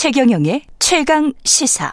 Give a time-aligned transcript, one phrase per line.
[0.00, 1.92] 최경영의 최강 시사.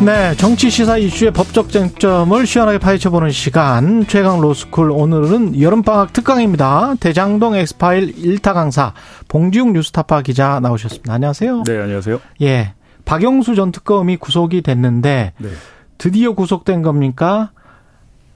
[0.00, 6.94] 네, 정치 시사 이슈의 법적 쟁점을 시원하게 파헤쳐보는 시간 최강 로스쿨 오늘은 여름방학 특강입니다.
[7.00, 8.94] 대장동 엑스파일 1타 강사
[9.26, 11.14] 봉지욱 뉴스타파 기자 나오셨습니다.
[11.14, 11.64] 안녕하세요.
[11.64, 12.20] 네, 안녕하세요.
[12.42, 12.74] 예,
[13.08, 15.48] 박영수 전 특검이 구속이 됐는데 네.
[15.96, 17.52] 드디어 구속된 겁니까?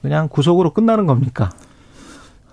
[0.01, 1.51] 그냥 구속으로 끝나는 겁니까?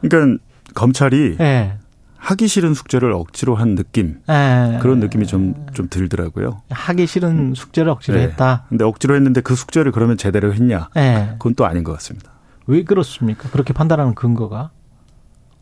[0.02, 0.42] 그러니까
[0.75, 1.78] 검찰이 예.
[2.19, 4.78] 하기 싫은 숙제를 억지로 한 느낌 예.
[4.83, 6.61] 그런 느낌이 좀 좀 들더라고요.
[6.69, 8.25] 하기 싫은 숙제를 억지로 네.
[8.25, 8.66] 했다.
[8.69, 10.91] 근데 억지로 했는데 그 숙제를 그러면 제대로 했냐?
[10.97, 11.30] 예.
[11.39, 12.30] 그건 또 아닌 것 같습니다.
[12.66, 13.48] 왜 그렇습니까?
[13.48, 14.70] 그렇게 판단하는 근거가?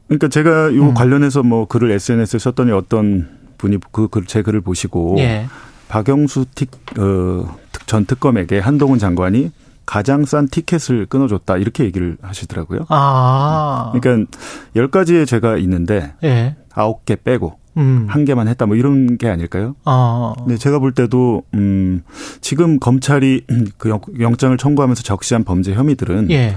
[0.09, 0.95] 그러니까 제가 요 음.
[0.95, 3.79] 관련해서 뭐 글을 SNS에 썼더니 어떤 분이
[4.11, 5.47] 그제 글을 보시고 예.
[5.89, 9.51] 박영수 틱, 어, 특- 전 특검에게 한동훈 장관이
[9.87, 12.81] 가장 싼 티켓을 끊어줬다 이렇게 얘기를 하시더라고요.
[12.89, 13.93] 아.
[13.95, 14.31] 그러니까
[14.77, 16.57] 열 가지의 죄가 있는데 예.
[16.75, 18.05] 아홉 개 빼고 음.
[18.09, 19.77] 한 개만 했다 뭐 이런 게 아닐까요?
[19.87, 20.35] 아.
[20.47, 22.03] 네, 제가 볼 때도 음
[22.43, 23.47] 지금 검찰이
[23.79, 26.57] 그 영- 영장을 청구하면서 적시한 범죄 혐의들은 예.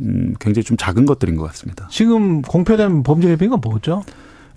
[0.00, 1.86] 음 굉장히 좀 작은 것들인 것 같습니다.
[1.90, 4.02] 지금 공표된 범죄 혐의가 뭐죠?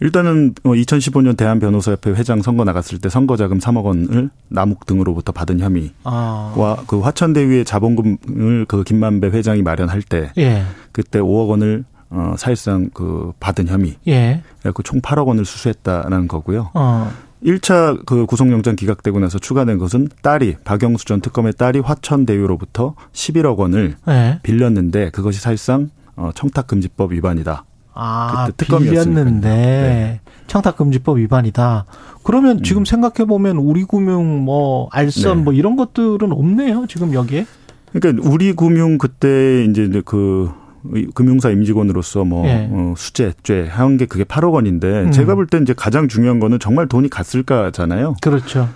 [0.01, 6.83] 일단은 2015년 대한변호사협회 회장 선거 나갔을 때 선거자금 3억 원을 남욱 등으로부터 받은 혐의와 아.
[6.87, 10.63] 그 화천대유의 자본금을 그 김만배 회장이 마련할 때 예.
[10.91, 14.41] 그때 5억 원을 어 사실상 그 받은 혐의 예.
[14.61, 16.71] 그래서 총 8억 원을 수수했다라는 거고요.
[16.73, 17.11] 어.
[17.43, 23.95] 1차 그 구속영장 기각되고 나서 추가된 것은 딸이 박영수 전 특검의 딸이 화천대유로부터 11억 원을
[24.07, 24.39] 예.
[24.43, 27.63] 빌렸는데 그것이 사실상 어, 청탁금지법 위반이다.
[27.93, 28.65] 아, 그때.
[28.77, 30.19] 빌렸는데 네.
[30.47, 31.85] 청탁금지법 위반이다.
[32.23, 32.63] 그러면 음.
[32.63, 35.43] 지금 생각해 보면 우리금융 뭐 알선 네.
[35.43, 36.85] 뭐 이런 것들은 없네요.
[36.87, 37.45] 지금 여기에.
[37.91, 40.49] 그러니까 우리금융 그때 이제 그
[41.13, 42.69] 금융사 임직원으로서 뭐 예.
[42.71, 45.11] 어, 수재죄 한 게 그게 8억 원인데 음.
[45.11, 48.15] 제가 볼 때 이제 가장 중요한 거는 정말 돈이 갔을까잖아요.
[48.21, 48.69] 그렇죠.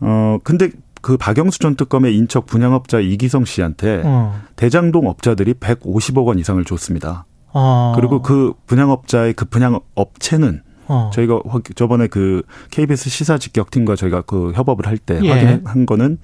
[0.00, 4.38] 어 근데 그 박영수 전 특검의 인척 분양업자 이기성 씨한테 어.
[4.56, 7.24] 대장동 업자들이 150억 원 이상을 줬습니다.
[7.52, 7.92] 어.
[7.96, 11.10] 그리고 그 분양업자의 그 분양 업체는 어.
[11.12, 15.30] 저희가 확- 저번에 그 KBS 시사 직격팀과 저희가 그 협업을 할때 예.
[15.30, 16.18] 확인한 거는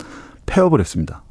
[0.46, 1.22] 폐업을 했습니다.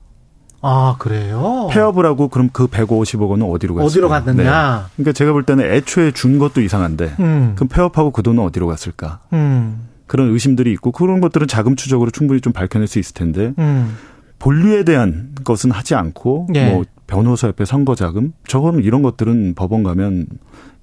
[0.64, 1.70] 아, 그래요?
[1.72, 3.86] 폐업을 하고 그럼 그 150억 원은 어디로 갔을까?
[3.88, 4.90] 어디로 갔느냐?
[4.96, 7.54] 그러니까 제가 볼 때는 애초에 준 것도 이상한데 음.
[7.56, 9.22] 그럼 폐업하고 그 돈은 어디로 갔을까?
[9.34, 9.88] 음.
[10.06, 13.96] 그런 의심들이 있고 그런 것들은 자금 추적으로 충분히 좀 밝혀낼 수 있을 텐데 음.
[14.42, 16.72] 본류에 대한 것은 하지 않고 예.
[16.72, 20.26] 뭐 변호사 협회 선거 자금 저거는 이런 것들은 법원 가면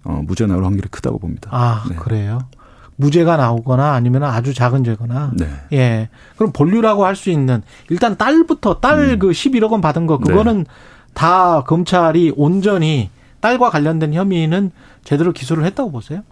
[0.04, 1.50] 어, 무죄 나올 확률이 크다고 봅니다.
[1.52, 1.96] 아, 네.
[1.96, 2.38] 그래요.
[2.96, 5.32] 무죄가 나오거나 아니면 아주 작은 죄거나.
[5.36, 5.48] 네.
[5.72, 6.08] 예.
[6.36, 9.18] 그럼 본류라고 할 수 있는 일단 딸부터 딸 음.
[9.18, 10.64] 그 11억 원 받은 거 그거는
[11.14, 13.10] 다 검찰이 온전히
[13.40, 14.70] 딸과 관련된 혐의는
[15.04, 16.22] 제대로 기소를 했다고 보세요?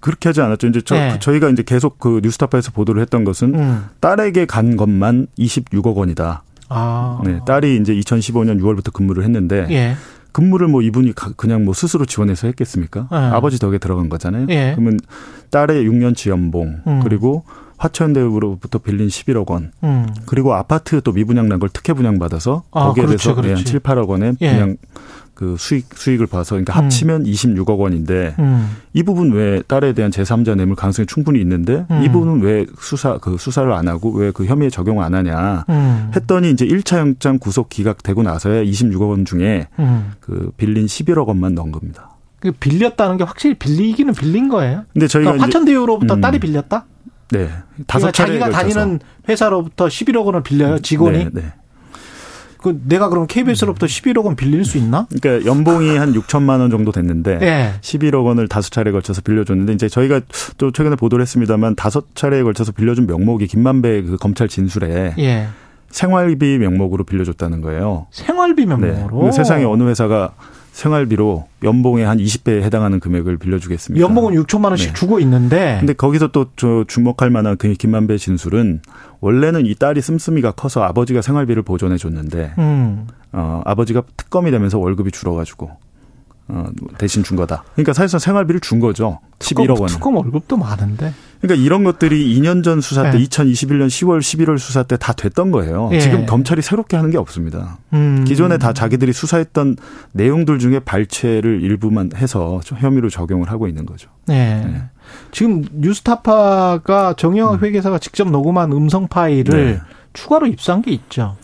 [0.00, 0.66] 그렇게 하지 않았죠.
[0.68, 1.18] 이제 저, 네.
[1.18, 3.84] 저희가 이제 계속 그 뉴스타파에서 보도를 했던 것은 음.
[4.00, 6.42] 딸에게 간 것만 26억 원이다.
[6.68, 7.20] 아.
[7.24, 9.94] 네, 딸이 이제 2015년 6월부터 근무를 했는데 예.
[10.32, 13.08] 근무를 뭐 이분이 가- 그냥 뭐 스스로 지원해서 했겠습니까?
[13.10, 13.16] 네.
[13.16, 14.46] 아버지 덕에 들어간 거잖아요.
[14.50, 14.72] 예.
[14.74, 14.98] 그러면
[15.50, 17.00] 딸의 6년치 연봉 음.
[17.04, 17.44] 그리고
[17.78, 20.06] 화천대유로부터 빌린 11억 원 음.
[20.26, 23.64] 그리고 아파트 또 미분양 난 걸 특혜 분양 받아서 아, 거기에 그렇죠, 대해서 그냥 그렇지.
[23.64, 24.50] 7, 8억 원의 예.
[24.52, 24.76] 그냥
[25.34, 26.84] 그 수익 수익을 봐서 그러니까 음.
[26.84, 28.76] 합치면 26억 원인데 음.
[28.92, 32.02] 이 부분 왜 딸에 대한 제3자 뇌물 가능성이 충분히 있는데 음.
[32.04, 36.10] 이 부분은 왜 수사 그 수사를 안 하고 왜 그 혐의에 적용 안 하냐 음.
[36.14, 40.12] 했더니 이제 1차 영장 구속 기각되고 나서야 26억 원 중에 음.
[40.20, 42.10] 그 빌린 11억 원만 넣은 겁니다.
[42.40, 44.84] 그 빌렸다는 게 확실히 빌리기는 빌린 거예요.
[44.92, 46.20] 근데 저희가 그러니까 화천대유로부터 음.
[46.20, 46.84] 딸이 빌렸다?
[47.38, 47.50] 네
[47.86, 48.62] 다섯 그러니까 자기가 걸쳐서.
[48.74, 51.18] 다니는 회사로부터 11억 원을 빌려요, 직원이.
[51.24, 51.42] 네, 네.
[52.64, 55.06] 그 내가 그럼 KBS로부터 11억 원 빌릴 수 있나?
[55.20, 57.72] 그러니까 연봉이 한 6천만 원 정도 됐는데 예.
[57.82, 60.22] 11억 원을 다섯 차례에 걸쳐서 빌려줬는데 이제 저희가
[60.56, 65.48] 또 최근에 보도를 했습니다만 다섯 차례에 걸쳐서 빌려준 명목이 김만배 그 검찰 진술에 예.
[65.90, 68.06] 생활비 명목으로 빌려줬다는 거예요.
[68.10, 68.74] 생활비 네.
[68.74, 69.18] 명목으로.
[69.18, 70.32] 근데 세상에 어느 회사가
[70.74, 74.04] 생활비로 연봉의 한 20배에 해당하는 금액을 빌려주겠습니까?
[74.04, 74.94] 연봉은 6천만 원씩 네.
[74.94, 75.76] 주고 있는데.
[75.78, 78.80] 근데 거기서 또 저 주목할 만한 그 김만배 진술은
[79.20, 83.06] 원래는 이 딸이 씀씀이가 커서 아버지가 생활비를 보존해 줬는데 음.
[83.32, 85.70] 어 아버지가 특검이 되면서 월급이 줄어가지고
[86.46, 86.66] 어
[86.98, 87.64] 대신 준 거다.
[87.74, 89.18] 그러니까 사실상 생활비를 준 거죠.
[89.38, 89.88] 11억 원.
[89.88, 91.12] 특검 월급도 많은데.
[91.40, 93.24] 그러니까 이런 것들이 2년 전 수사 때 네.
[93.24, 95.90] 2021년 10월 11월 수사 때 다 됐던 거예요.
[95.92, 96.00] 예.
[96.00, 97.78] 지금 검찰이 새롭게 하는 게 없습니다.
[97.94, 98.24] 음.
[98.26, 99.76] 기존에 다 자기들이 수사했던
[100.12, 104.10] 내용들 중에 발췌를 일부만 해서 좀 혐의로 적용을 하고 있는 거죠.
[104.26, 104.62] 네.
[104.64, 104.82] 네.
[105.32, 109.80] 지금 뉴스타파가 정영학 회계사가 직접 녹음한 음성 파일을 네.
[110.12, 111.36] 추가로 입수한 게 있죠.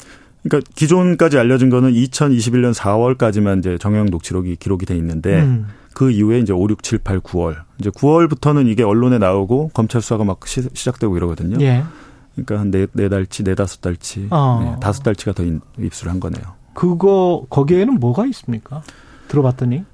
[0.43, 5.67] 그러니까 기존까지 알려진 거는 2021년 4월까지만 이제 정영 녹취록이 기록이 돼 있는데 음.
[5.95, 10.25] 그 이후에 이제 5, 6, 7, 8, 9월 이제 9월부터는 이게 언론에 나오고 검찰 수사가
[10.25, 11.59] 막 시, 작되고 이러거든요.
[11.61, 11.83] 예.
[12.35, 14.61] 그러니까 한 네 네 달치, 네 다섯 달치, 어.
[14.77, 15.43] 네, 다섯 달치가 더
[15.79, 16.43] 입수를 한 거네요.
[16.75, 18.83] 그거 거기에는 뭐가 있습니까?
[19.29, 19.85] 들어봤더니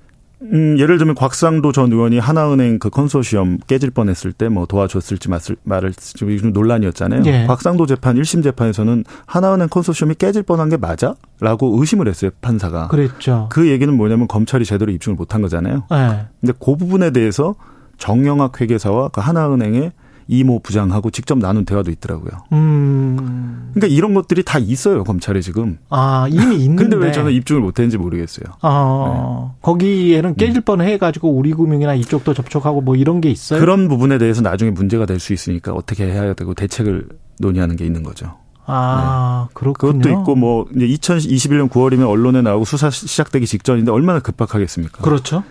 [0.42, 5.28] 음, 예를 들면 곽상도 전 의원이 하나은행 그 컨소시엄 깨질 뻔했을 때 뭐 도와줬을지
[5.64, 7.22] 말을 지금 논란이었잖아요.
[7.26, 7.46] 예.
[7.46, 12.88] 곽상도 재판 1심 재판에서는 하나은행 컨소시엄이 깨질 뻔한 게 맞아?라고 의심을 했어요 판사가.
[12.88, 13.48] 그랬죠.
[13.50, 15.84] 그 얘기는 뭐냐면 검찰이 제대로 입증을 못한 거잖아요.
[15.92, 16.26] 예.
[16.40, 17.54] 근데 그 부분에 대해서
[17.98, 19.92] 정영학 회계사와 그 하나은행의
[20.28, 22.30] 이모 부장하고 직접 나눈 대화도 있더라고요.
[22.52, 23.70] 음.
[23.74, 25.78] 그러니까 이런 것들이 다 있어요 검찰에 지금.
[25.90, 26.82] 아 이미 있는데.
[26.82, 28.46] 근데 왜 저는 입증을 못했는지 모르겠어요.
[28.62, 29.58] 아 네.
[29.62, 33.60] 거기에는 깨질 뻔해가지고 우리금융이나 이쪽도 접촉하고 뭐 이런 게 있어요.
[33.60, 37.08] 그런 부분에 대해서 나중에 문제가 될 수 있으니까 어떻게 해야 되고 대책을
[37.40, 38.34] 논의하는 게 있는 거죠.
[38.66, 39.52] 아, 네.
[39.54, 40.00] 그렇군요.
[40.00, 45.02] 그것도 있고 뭐 이제 2021년 9월이면 언론에 나오고 수사 시작되기 직전인데 얼마나 급박하겠습니까?
[45.02, 45.42] 그렇죠.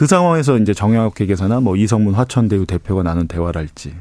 [0.00, 3.92] 그 상황에서 이제 정영학 회계사나 뭐 이성문 화천대유 대표가 나눈 대화랄지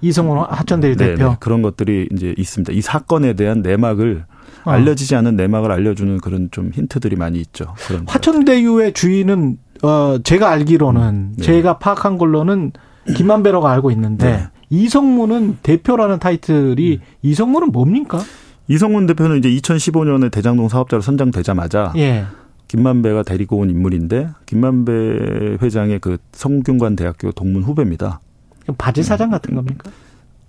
[0.00, 2.72] 이성문 화천대유 네, 대표 네, 그런 것들이 이제 있습니다.
[2.72, 4.24] 이 사건에 대한 내막을
[4.62, 4.70] 어.
[4.70, 7.74] 알려지지 않은 내막을 알려주는 그런 좀 힌트들이 많이 있죠.
[7.88, 11.42] 그런 화천대유의 주인은 어 제가 알기로는 네.
[11.44, 12.70] 제가 파악한 걸로는
[13.16, 14.48] 김만배라고 알고 있는데 네.
[14.70, 17.06] 이성문은 대표라는 타이틀이 음.
[17.22, 18.20] 이성문은 뭡니까?
[18.68, 22.26] 이성문 대표는 이제 2015년에 대장동 사업자로 선정되자마자 예.
[22.72, 28.20] 김만배가 데리고 온 인물인데 김만배 회장의 그 성균관 대학교 동문 후배입니다.
[28.78, 29.90] 바지 사장 같은 겁니까?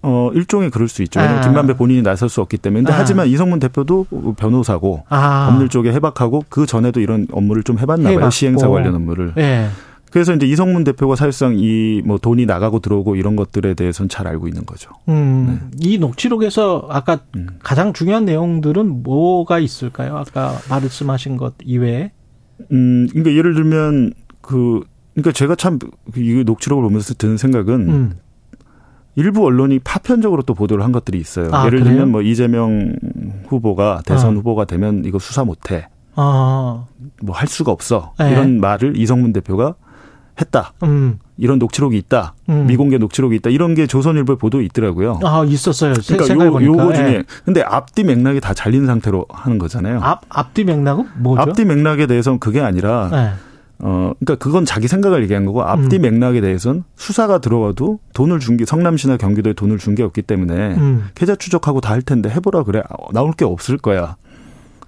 [0.02, 1.20] 어, 일종의 그럴 수 있죠.
[1.20, 1.48] 왜냐면 아.
[1.48, 2.84] 김만배 본인이 나설 수 없기 때문에.
[2.84, 3.00] 근데 아.
[3.00, 5.50] 하지만 이성문 대표도 변호사고 아.
[5.50, 8.30] 법률 쪽에 해박하고 그 전에도 이런 업무를 좀 해봤나 봐요.
[8.30, 9.34] 시행사 관련 업무를.
[9.36, 9.68] 네.
[10.14, 14.48] 그래서 이제 이성문 대표가 사실상 이 뭐 돈이 나가고 들어오고 이런 것들에 대해서는 잘 알고
[14.48, 14.92] 있는 거죠.
[15.10, 15.78] 음, 네.
[15.90, 17.48] 이 녹취록에서 아까 음.
[17.64, 20.18] 가장 중요한 내용들은 뭐가 있을까요?
[20.18, 22.12] 아까 말씀하신 것 이외에?
[22.72, 24.82] 음, 그러니까 예를 들면 그
[25.14, 25.80] 그러니까 제가 참
[26.16, 28.14] 이 녹취록을 보면서 드는 생각은 음.
[29.16, 31.50] 일부 언론이 파편적으로 또 보도를 한 것들이 있어요.
[31.52, 31.94] 아, 예를 그래요?
[31.96, 32.96] 들면 뭐 이재명
[33.48, 34.38] 후보가 대선 아.
[34.38, 35.88] 후보가 되면 이거 수사 못해.
[36.16, 36.86] 아.
[37.22, 38.14] 뭐 할 수가 없어.
[38.20, 38.32] 네.
[38.32, 39.76] 이런 말을 이성문 대표가
[40.42, 40.74] 했다.
[40.84, 41.20] 음.
[41.38, 42.34] 이런 녹취록이 있다.
[42.50, 42.66] 음.
[42.68, 43.50] 미공개 녹취록이 있다.
[43.50, 45.20] 이런 게 조선일보 보도에 있더라고요.
[45.24, 45.94] 아, 있었어요.
[46.08, 47.04] 그러니까 요, 요거 중에.
[47.06, 47.24] 네.
[47.46, 50.00] 근데 앞뒤 맥락이 다 잘린 상태로 하는 거잖아요.
[50.02, 51.42] 앞, 앞뒤 맥락은 뭐죠?
[51.42, 53.32] 앞뒤 맥락에 대해서는 그게 아니라 네.
[53.80, 56.02] 어, 그러니까 그건 자기 생각을 얘기한 거고 앞뒤 음.
[56.04, 61.10] 맥락에 대해서는 수사가 들어와도 돈을 준 게 성남시나 경기도에 돈을 준 게 없기 때문에 음.
[61.16, 62.82] 계좌 추적하고 다 할 텐데 해보라 그래
[63.12, 64.16] 나올 게 없을 거야.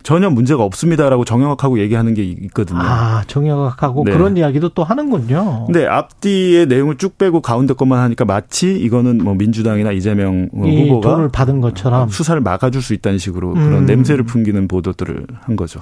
[0.05, 2.79] 전혀 문제가 없습니다라고 정영학하고 얘기하는 게 있거든요.
[2.79, 4.11] 아, 정영학하고 네.
[4.11, 5.65] 그런 이야기도 또 하는군요.
[5.65, 11.29] 근데 앞뒤의 내용을 쭉 빼고 가운데 것만 하니까 마치 이거는 뭐 민주당이나 이재명 후보가 돈을
[11.29, 13.85] 받은 것처럼 수사를 막아줄 수 있다는 식으로 그런 음.
[13.87, 15.81] 냄새를 풍기는 보도들을 한 거죠.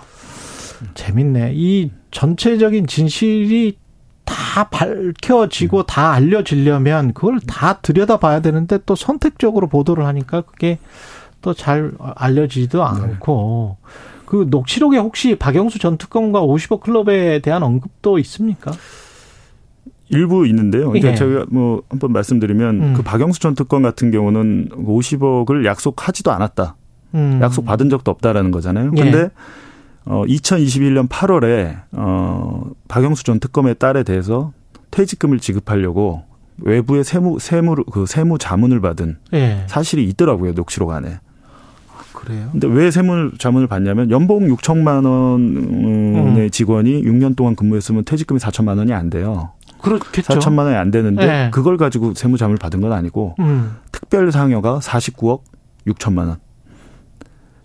[0.94, 1.52] 재밌네.
[1.56, 3.78] 이 전체적인 진실이
[4.24, 5.84] 다 밝혀지고 음.
[5.86, 10.80] 다 알려지려면 그걸 다 들여다봐야 되는데 또 선택적으로 보도를 하니까 그게
[11.42, 12.86] 또 잘 알려지지도 네.
[12.86, 14.13] 않고 네.
[14.34, 18.72] 그 녹취록에 혹시 박영수 전 특검과 50억 클럽에 대한 언급도 있습니까?
[20.10, 20.88] 일부 있는데요.
[20.88, 21.16] 그러니까 예.
[21.16, 22.94] 제가 뭐 한 번 말씀드리면 음.
[22.96, 26.76] 그 박영수 전 특검 같은 경우는 50억을 약속하지도 않았다.
[27.14, 27.40] 음.
[27.44, 28.92] 약속 받은 적도 없다라는 거잖아요.
[28.98, 29.04] 예.
[29.04, 29.30] 근데 예.
[30.06, 34.52] 어 2021년 8월에 어 박영수 전 특검의 딸에 대해서
[34.90, 36.24] 퇴직금을 지급하려고
[36.58, 39.64] 외부의 세무 세무 그 세무 자문을 받은 예.
[39.68, 41.20] 사실이 있더라고요 녹취록 안에.
[42.14, 42.50] 그래요?
[42.52, 46.50] 근데 왜 세무 자문을 받냐면 연봉 6천만 원의 음.
[46.50, 49.52] 직원이 6년 동안 근무했으면 퇴직금이 4천만 원이 안 돼요.
[49.82, 50.34] 그렇겠죠.
[50.34, 51.50] 4천만 원이 안 되는데 네.
[51.52, 53.76] 그걸 가지고 세무 자문을 받은 건 아니고 음.
[53.92, 55.42] 특별 상여가 49억
[55.88, 56.38] 6천만 원.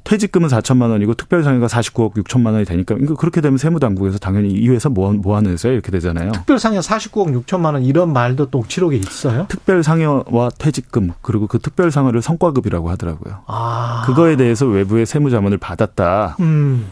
[0.08, 5.12] 퇴직금은 4천만 원이고 특별상여가 49억 6천만 원이 되니까 그렇게 되면 세무당국에서 당연히 이 회사 뭐,
[5.12, 6.32] 뭐 하는 회사야 이렇게 되잖아요.
[6.32, 9.44] 특별상여 49억 6천만 원 이런 말도 녹취록에 있어요?
[9.48, 13.40] 특별상여와 퇴직금 그리고 그 특별상여를 성과급이라고 하더라고요.
[13.46, 14.04] 아.
[14.06, 16.36] 그거에 대해서 외부의 세무자문을 받았다.
[16.40, 16.86] 음.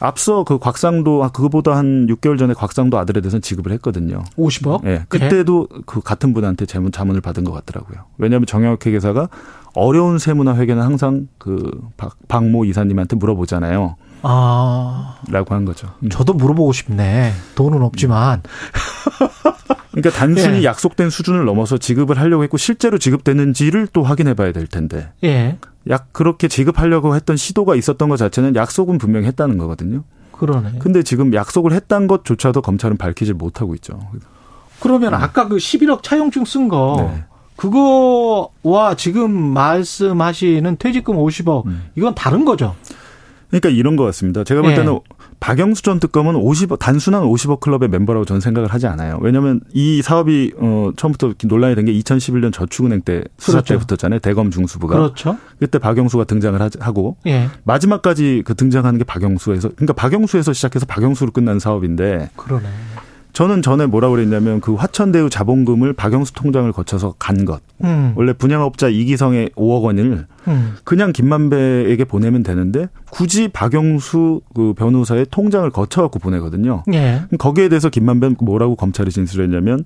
[0.00, 4.22] 앞서 그 곽상도 아, 그거보다 한 6개월 전에 곽상도 아들에 대해서는 지급을 했거든요.
[4.36, 4.84] 50억?
[4.84, 4.88] 예.
[4.88, 5.04] 네.
[5.08, 5.80] 그때도 네.
[5.86, 8.04] 그 같은 분한테 재문 자문을 받은 것 같더라고요.
[8.18, 9.28] 왜냐하면 정영학 회계사가
[9.74, 13.96] 어려운 세무나 회계는 항상 그 박, 박모 이사님한테 물어보잖아요.
[14.22, 15.18] 아.
[15.28, 15.88] 라고 한 거죠.
[16.02, 16.08] 음.
[16.08, 17.32] 저도 물어보고 싶네.
[17.54, 18.42] 돈은 없지만.
[19.92, 20.64] 그러니까 단순히 예.
[20.64, 25.12] 약속된 수준을 넘어서 지급을 하려고 했고 실제로 지급되는지를 또 확인해 봐야 될 텐데.
[25.24, 25.58] 예.
[25.88, 30.04] 약 그렇게 지급하려고 했던 시도가 있었던 것 자체는 약속은 분명히 했다는 거거든요.
[30.32, 30.74] 그러네.
[30.78, 33.98] 근데 지금 약속을 했다는 것조차도 검찰은 밝히질 못하고 있죠.
[34.80, 35.18] 그러면 음.
[35.18, 36.96] 아까 그 11억 차용증 쓴 거.
[37.12, 37.24] 네.
[37.58, 41.82] 그거와 지금 말씀하시는 퇴직금 50억 음.
[41.96, 42.74] 이건 다른 거죠.
[43.50, 44.44] 그러니까 이런 것 같습니다.
[44.44, 44.76] 제가 볼 예.
[44.76, 44.98] 때는 예.
[45.40, 49.18] 박영수 전 특검은 50 단순한 50억 클럽의 멤버라고 저는 생각을 하지 않아요.
[49.22, 53.74] 왜냐하면 이 사업이 어 처음부터 논란이 된 게 2011년 저축은행 때 수사 그렇죠.
[53.74, 54.20] 때부터잖아요.
[54.20, 54.94] 대검 중수부가.
[54.96, 55.38] 그렇죠.
[55.58, 57.48] 그때 박영수가 등장을 하고 예.
[57.64, 62.30] 마지막까지 그 등장하는 게 박영수에서 그러니까 박영수에서 시작해서 박영수로 끝난 사업인데.
[62.36, 62.66] 그러네.
[63.38, 67.62] 저는 전에 뭐라고 그랬냐면 그 화천대유 자본금을 박영수 통장을 거쳐서 간 것.
[67.84, 68.12] 음.
[68.16, 70.76] 원래 분양업자 이기성의 5억 원을 음.
[70.82, 76.82] 그냥 김만배에게 보내면 되는데 굳이 박영수 그 변호사의 통장을 거쳐 갖고 보내거든요.
[76.92, 77.22] 예.
[77.38, 79.84] 거기에 대해서 김만배는 뭐라고 검찰이 진술했냐면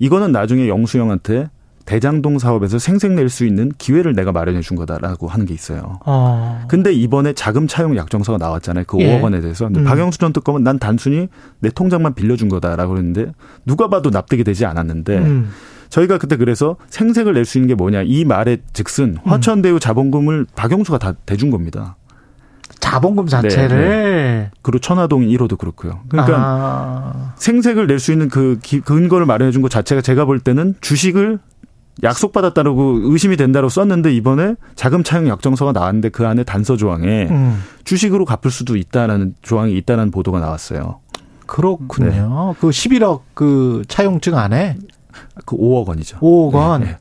[0.00, 1.48] 이거는 나중에 영수형한테
[1.86, 6.00] 대장동 사업에서 생색낼 수 있는 기회를 내가 마련해 준 거다라고 하는 게 있어요.
[6.04, 6.64] 어.
[6.68, 8.84] 근데 이번에 자금 차용 약정서가 나왔잖아요.
[8.86, 9.18] 그 예.
[9.18, 9.64] 5억 원에 대해서.
[9.66, 9.84] 근데 음.
[9.84, 11.28] 박영수 전 특검은 난 단순히
[11.60, 13.32] 내 통장만 빌려준 거다라고 그랬는데
[13.64, 15.50] 누가 봐도 납득이 되지 않았는데 음.
[15.88, 18.02] 저희가 그때 그래서 생색을 낼 수 있는 게 뭐냐.
[18.04, 19.30] 이 말의 즉슨 음.
[19.30, 21.96] 화천대유 자본금을 박영수가 다 대준 겁니다.
[22.80, 24.50] 자본금 자체를 네, 네.
[24.62, 26.00] 그리고 천화동 1호도 그렇고요.
[26.08, 27.32] 그러니까 아.
[27.36, 31.38] 생색을 낼 수 있는 그 근거를 마련해 준 것 자체가 제가 볼 때는 주식을
[32.02, 37.62] 약속받았다고 의심이 된다고 썼는데 이번에 자금 차용 약정서가 나왔는데 그 안에 단서 조항에 음.
[37.84, 41.00] 주식으로 갚을 수도 있다라는 조항이 있다는 보도가 나왔어요.
[41.46, 42.10] 그렇군요.
[42.52, 42.60] 네.
[42.60, 44.76] 그 11억 그 차용증 안에
[45.44, 46.18] 그 5억 원이죠.
[46.18, 46.80] 5억 원.
[46.80, 46.96] 네, 네.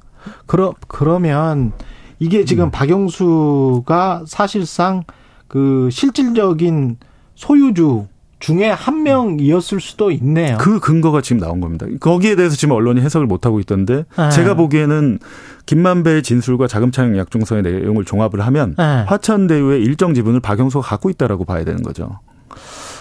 [0.45, 1.73] 그러 그러면
[2.19, 2.71] 이게 지금 음.
[2.71, 5.03] 박영수가 사실상
[5.47, 6.97] 그 실질적인
[7.35, 8.07] 소유주
[8.39, 10.57] 중에 한 명이었을 수도 있네요.
[10.59, 11.85] 그 근거가 지금 나온 겁니다.
[11.99, 14.29] 거기에 대해서 지금 언론이 해석을 못 하고 있던데 네.
[14.29, 15.19] 제가 보기에는
[15.65, 19.03] 김만배의 진술과 자금차용 약정서의 내용을 종합을 하면 네.
[19.07, 22.19] 화천대유의 일정 지분을 박영수가 갖고 있다라고 봐야 되는 거죠.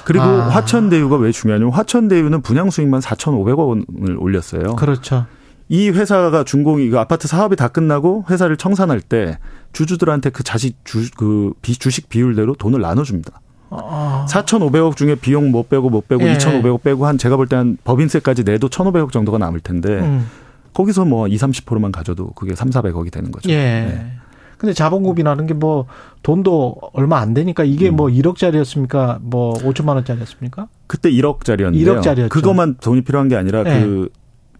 [0.04, 0.48] 그리고 아.
[0.48, 4.76] 화천대유가 왜 중요하냐면 화천대유는 분양 수익만 4,500억 원을 올렸어요.
[4.76, 5.26] 그렇죠.
[5.68, 9.38] 이 회사가 준공이 그 아파트 사업이 다 끝나고 회사를 청산할 때
[9.72, 13.40] 주주들한테 그 자식 주 그 주식 비율대로 돈을 나눠줍니다.
[13.82, 14.26] 아.
[14.28, 16.34] 4,500억 중에 비용 못 빼고 못 빼고 예.
[16.34, 20.26] 2,500억 빼고 한 제가 볼 때 한 법인세까지 내도 1,500억 정도가 남을 텐데 음.
[20.72, 23.48] 거기서 뭐 2, 30%만 가져도 그게 3, 400억이 되는 거죠.
[23.50, 23.54] 예.
[23.56, 24.06] 네.
[24.58, 25.86] 근데 자본금이라는 게 뭐
[26.22, 27.96] 돈도 얼마 안 되니까 이게 음.
[27.96, 29.18] 뭐 1억짜리였습니까?
[29.20, 30.68] 뭐 5천만 원짜리였습니까?
[30.86, 32.00] 그때 1억짜리였는데요.
[32.00, 32.28] 1억짜리였죠.
[32.30, 33.82] 그것만 돈이 필요한 게 아니라 네.
[33.82, 34.08] 그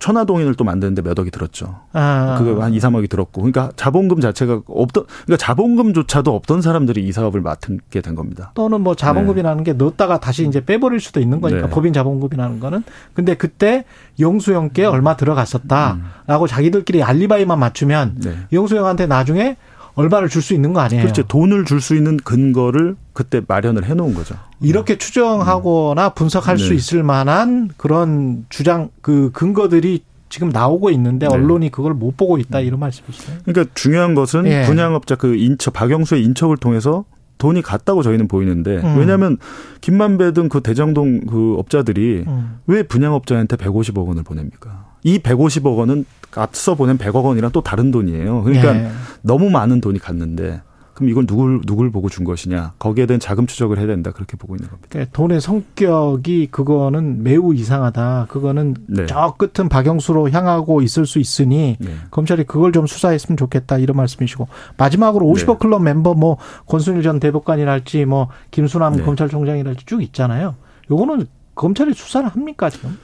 [0.04, 1.80] 천화동인을 또 만드는데 몇 억이 들었죠.
[1.94, 2.36] 아.
[2.38, 3.40] 그거 한 2, 3억이 들었고.
[3.40, 8.52] 그러니까 자본금 자체가 없던, 그러니까 자본금조차도 없던 사람들이 이 사업을 맡게 된 겁니다.
[8.54, 9.72] 또는 뭐 자본금이라는 네.
[9.72, 11.70] 게 넣었다가 다시 이제 빼버릴 수도 있는 거니까 네.
[11.70, 12.84] 법인 자본금이라는 거는.
[13.14, 13.86] 근데 그때
[14.20, 16.46] 영수형께 얼마 들어갔었다라고 음.
[16.48, 18.36] 자기들끼리 알리바이만 맞추면 네.
[18.52, 19.56] 영수형한테 나중에
[19.94, 21.02] 얼마를 줄 수 있는 거 아니에요?
[21.02, 21.22] 그렇죠.
[21.22, 24.34] 돈을 줄 수 있는 근거를 그때 마련을 해놓은 거죠.
[24.60, 26.64] 이렇게 추정하거나 분석할 네.
[26.64, 31.32] 수 있을 만한 그런 주장 그 근거들이 지금 나오고 있는데 네.
[31.34, 33.32] 언론이 그걸 못 보고 있다 이런 말씀이시죠.
[33.44, 34.64] 그러니까 중요한 것은 예.
[34.64, 37.04] 분양업자 그 인척 박영수의 인척을 통해서
[37.38, 38.98] 돈이 갔다고 저희는 보이는데 음.
[38.98, 39.38] 왜냐하면
[39.80, 42.58] 김만배 등 그 대장동 그 업자들이 음.
[42.66, 44.86] 왜 분양업자한테 150억 원을 보냅니까?
[45.04, 46.04] 이 150억 원은
[46.36, 48.42] 앞서 보낸 100억 원이랑 또 다른 돈이에요.
[48.42, 48.90] 그러니까 예.
[49.22, 50.62] 너무 많은 돈이 갔는데
[50.94, 54.54] 그럼 이걸 누굴 누굴 보고 준 것이냐 거기에 대한 자금 추적을 해야 된다 그렇게 보고
[54.54, 54.88] 있는 겁니다.
[54.90, 58.26] 그러니까 돈의 성격이 그거는 매우 이상하다.
[58.30, 59.06] 그거는 네.
[59.06, 61.90] 저 끝은 박영수로 향하고 있을 수 있으니 네.
[62.10, 65.58] 검찰이 그걸 좀 수사했으면 좋겠다 이런 말씀이시고 마지막으로 50억 네.
[65.58, 69.02] 클럽 멤버 뭐 권순일 전 대법관이랄지 뭐 김수남 네.
[69.02, 70.54] 검찰총장이랄지 쭉 있잖아요.
[70.90, 71.26] 요거는
[71.56, 72.96] 검찰이 수사를 합니까 지금?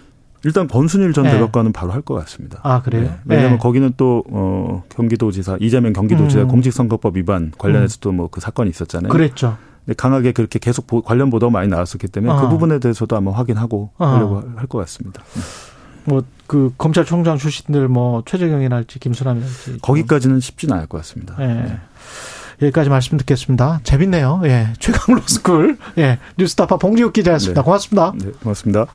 [0.45, 1.33] 일단 권순일 전 네.
[1.33, 2.61] 대법관은 바로 할 것 같습니다.
[2.63, 3.03] 아 그래요?
[3.03, 3.11] 네.
[3.27, 3.59] 왜냐하면 네.
[3.59, 6.49] 거기는 또 어, 경기도지사 이재명 경기도지사 음.
[6.49, 8.17] 공직선거법 위반 관련해서도 음.
[8.17, 9.11] 뭐그 사건이 있었잖아요.
[9.13, 9.57] 그랬죠.
[9.97, 12.43] 강하게 그렇게 계속 관련 보도 많이 나왔었기 때문에 그 어.
[12.43, 14.07] 그 부분에 대해서도 아마 확인하고 어.
[14.07, 15.23] 하려고 할 것 같습니다.
[15.35, 15.41] 네.
[16.05, 21.37] 뭐그 검찰총장 출신들 뭐 최재경이랄지 김수남이랄지 거기까지는 쉽지는 않을 것 같습니다.
[21.39, 21.47] 네.
[21.55, 21.79] 네.
[22.63, 23.81] 여기까지 말씀 듣겠습니다.
[23.85, 24.43] 재밌네요.
[24.45, 24.69] 예.
[24.79, 25.79] 최강 로스쿨.
[25.97, 26.19] 예.
[26.37, 27.63] 뉴스타파 봉지욱 기자였습니다.
[27.63, 27.65] 네.
[27.65, 28.13] 고맙습니다.
[28.19, 28.87] 네, 고맙습니다.